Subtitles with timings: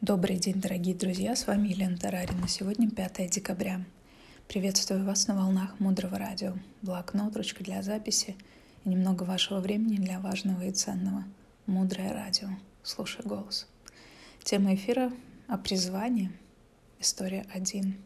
[0.00, 2.46] Добрый день, дорогие друзья, с вами Елена Тарарина.
[2.46, 3.84] Сегодня 5 декабря.
[4.46, 6.54] Приветствую вас на волнах Мудрого Радио.
[6.82, 8.36] Блокнот, ручка для записи
[8.84, 11.24] и немного вашего времени для важного и ценного.
[11.66, 12.48] Мудрое Радио.
[12.84, 13.66] Слушай голос.
[14.44, 15.10] Тема эфира
[15.48, 16.30] о призвании.
[17.00, 17.98] История 1.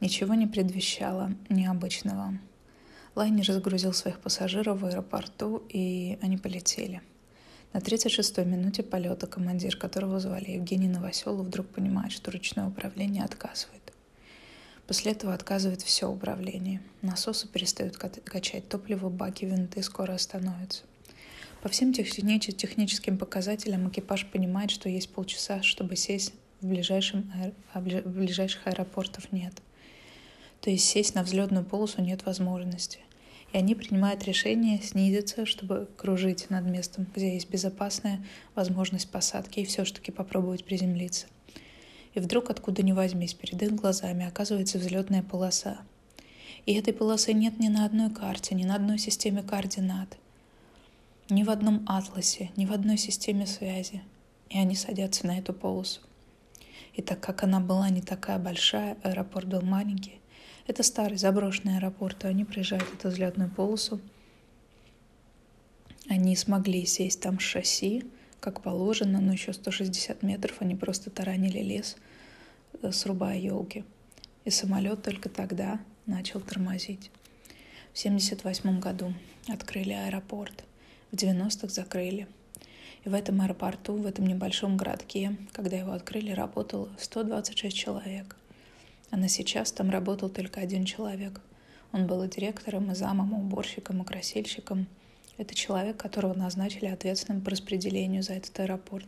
[0.00, 2.36] Ничего не предвещало необычного.
[3.14, 7.00] Лайнер разгрузил своих пассажиров в аэропорту, и они полетели–
[7.76, 13.92] на 36-й минуте полета командир, которого звали Евгений Новоселов, вдруг понимает, что ручное управление отказывает.
[14.86, 16.80] После этого отказывает все управление.
[17.02, 20.84] Насосы перестают качать топливо, баки, винты скоро остановятся.
[21.60, 26.32] По всем техни- техническим показателям экипаж понимает, что есть полчаса, чтобы сесть
[26.62, 27.52] в, ближайшем аэр...
[27.74, 29.52] а ближайших аэропортов нет.
[30.62, 33.00] То есть сесть на взлетную полосу нет возможности
[33.56, 38.22] и они принимают решение снизиться, чтобы кружить над местом, где есть безопасная
[38.54, 41.26] возможность посадки, и все-таки попробовать приземлиться.
[42.12, 45.78] И вдруг, откуда ни возьмись, перед их глазами оказывается взлетная полоса.
[46.66, 50.18] И этой полосы нет ни на одной карте, ни на одной системе координат,
[51.30, 54.02] ни в одном атласе, ни в одной системе связи.
[54.50, 56.02] И они садятся на эту полосу.
[56.92, 60.20] И так как она была не такая большая, аэропорт был маленький,
[60.66, 64.00] это старый заброшенный аэропорт, и они приезжают эту взлетную полосу.
[66.08, 68.04] Они смогли сесть там с шасси,
[68.40, 71.96] как положено, но еще 160 метров они просто таранили лес,
[72.82, 73.84] э, срубая елки.
[74.44, 77.10] И самолет только тогда начал тормозить.
[77.92, 79.14] В 1978 году
[79.48, 80.64] открыли аэропорт,
[81.10, 82.28] в 90-х закрыли.
[83.04, 88.36] И в этом аэропорту, в этом небольшом городке, когда его открыли, работало 126 человек–
[89.10, 91.40] а на сейчас там работал только один человек.
[91.92, 94.86] Он был и директором, и замом, и уборщиком, и красильщиком.
[95.38, 99.06] Это человек, которого назначили ответственным по распределению за этот аэропорт.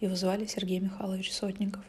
[0.00, 1.84] Его звали Сергей Михайлович Сотников.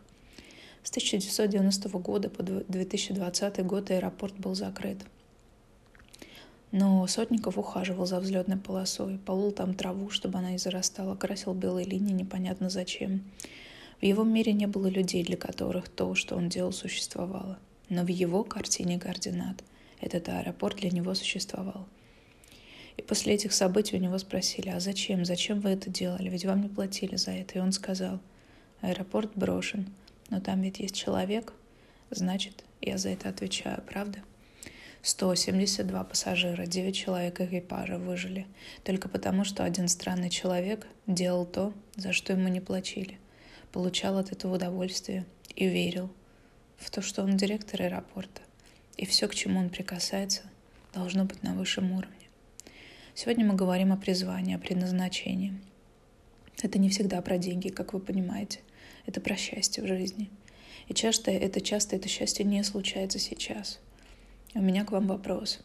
[0.83, 4.97] С 1990 года по 2020 год аэропорт был закрыт.
[6.71, 11.85] Но Сотников ухаживал за взлетной полосой, полол там траву, чтобы она не зарастала, красил белые
[11.85, 13.23] линии непонятно зачем.
[14.01, 17.59] В его мире не было людей, для которых то, что он делал, существовало.
[17.87, 19.63] Но в его картине координат
[19.99, 21.87] этот аэропорт для него существовал.
[22.97, 26.61] И после этих событий у него спросили, а зачем, зачем вы это делали, ведь вам
[26.61, 27.59] не платили за это.
[27.59, 28.19] И он сказал,
[28.81, 29.93] аэропорт брошен,
[30.31, 31.53] но там ведь есть человек,
[32.09, 34.19] значит, я за это отвечаю, правда?
[35.03, 38.47] 172 пассажира, 9 человек экипажа выжили,
[38.83, 43.19] только потому, что один странный человек делал то, за что ему не платили–
[43.71, 46.09] получал от этого удовольствие и верил
[46.77, 48.41] в то, что он директор аэропорта,
[48.97, 50.43] и все, к чему он прикасается,
[50.93, 52.27] должно быть на высшем уровне.
[53.13, 55.53] Сегодня мы говорим о призвании, о предназначении.
[56.61, 58.59] Это не всегда про деньги, как вы понимаете.
[59.05, 60.29] Это про счастье в жизни.
[60.87, 63.79] И часто это, часто это счастье не случается сейчас.
[64.53, 65.59] У меня к вам вопрос.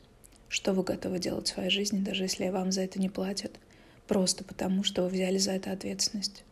[0.48, 3.58] Что вы готовы делать в своей жизни, даже если вам за это не платят?
[4.06, 6.44] Просто потому, что вы взяли за это ответственность.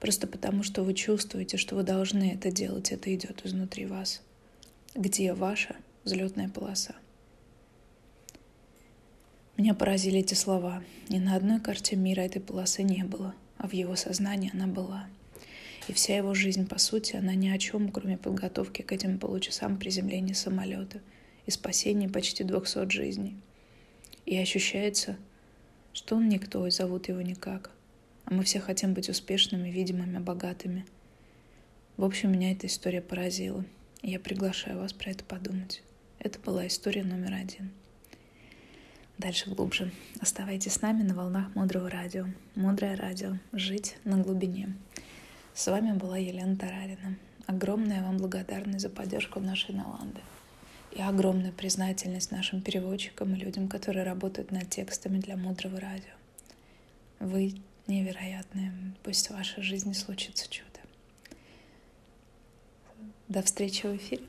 [0.00, 4.22] Просто потому, что вы чувствуете, что вы должны это делать, это идет изнутри вас.
[4.94, 6.94] Где ваша взлетная полоса?
[9.56, 10.82] Меня поразили эти слова.
[11.08, 15.06] Ни на одной карте мира этой полосы не было, а в его сознании она была.
[15.86, 19.76] И вся его жизнь, по сути, она ни о чем, кроме подготовки к этим получасам
[19.76, 21.00] приземления самолета
[21.46, 23.36] и спасения почти 200 жизней.
[24.26, 25.16] И ощущается,
[25.92, 27.70] что он никто и зовут его никак–
[28.26, 30.86] а мы все хотим быть успешными, видимыми, богатыми.
[31.96, 33.64] В общем, меня эта история поразила.
[34.02, 35.82] И я приглашаю вас про это подумать.
[36.18, 37.70] Это была история номер один.
[39.18, 39.92] Дальше глубже.
[40.20, 42.26] Оставайтесь с нами на волнах Мудрого Радио.
[42.56, 43.38] Мудрое Радио.
[43.52, 44.74] Жить на глубине.
[45.54, 47.16] С вами была Елена Тарарина.
[47.46, 50.20] Огромная вам благодарность за поддержку нашей Наланды.
[50.90, 56.12] И огромная признательность нашим переводчикам и людям, которые работают над текстами для Мудрого Радио.
[57.20, 57.54] Вы
[57.86, 58.72] невероятное.
[59.02, 60.68] Пусть в вашей жизни случится чудо.
[63.28, 64.24] До встречи в эфире.